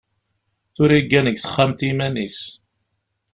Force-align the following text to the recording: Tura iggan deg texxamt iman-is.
Tura 0.75 0.95
iggan 1.01 1.25
deg 1.27 1.37
texxamt 1.39 1.81
iman-is. 1.89 2.39